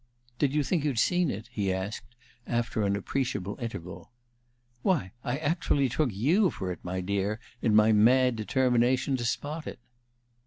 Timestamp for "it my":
6.71-7.01